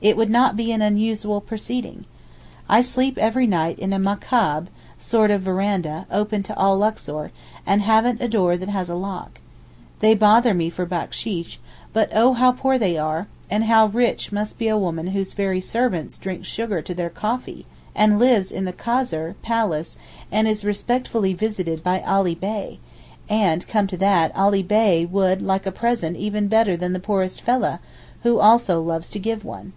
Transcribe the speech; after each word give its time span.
It 0.00 0.16
would 0.16 0.30
not 0.30 0.56
be 0.56 0.70
an 0.70 0.80
unusual 0.80 1.40
proceeding. 1.40 2.04
I 2.68 2.82
sleep 2.82 3.18
every 3.18 3.48
night 3.48 3.80
in 3.80 3.92
a 3.92 3.98
makaab 3.98 4.68
(sort 4.96 5.32
of 5.32 5.42
verandah) 5.42 6.06
open 6.08 6.44
to 6.44 6.56
all 6.56 6.78
Luxor, 6.78 7.32
and 7.66 7.82
haven't 7.82 8.20
a 8.22 8.28
door 8.28 8.56
that 8.56 8.68
has 8.68 8.88
a 8.88 8.94
lock. 8.94 9.40
They 9.98 10.14
bother 10.14 10.54
me 10.54 10.70
for 10.70 10.86
backsheesh; 10.86 11.58
but 11.92 12.10
oh 12.14 12.34
how 12.34 12.52
poor 12.52 12.78
they 12.78 12.96
are, 12.96 13.26
and 13.50 13.64
how 13.64 13.86
rich 13.86 14.30
must 14.30 14.56
be 14.56 14.68
a 14.68 14.78
woman 14.78 15.08
whose 15.08 15.32
very 15.32 15.60
servants 15.60 16.16
drink 16.16 16.44
sugar 16.44 16.80
to 16.80 16.94
their 16.94 17.10
coffee! 17.10 17.66
and 17.92 18.12
who 18.12 18.18
lives 18.20 18.52
in 18.52 18.66
the 18.66 18.72
Kasr 18.72 19.34
(palace) 19.42 19.98
and 20.30 20.46
is 20.46 20.64
respectfully 20.64 21.32
visited 21.32 21.82
by 21.82 22.02
Ali 22.02 22.36
Bey—and, 22.36 23.66
come 23.66 23.88
to 23.88 23.96
that, 23.96 24.30
Ali 24.36 24.62
Bey 24.62 25.06
would 25.06 25.42
like 25.42 25.66
a 25.66 25.72
present 25.72 26.16
even 26.16 26.46
better 26.46 26.76
than 26.76 26.92
the 26.92 27.00
poorest 27.00 27.40
fellah, 27.44 27.80
who 28.22 28.38
also 28.38 28.80
loves 28.80 29.10
to 29.10 29.18
give 29.18 29.44
one. 29.44 29.72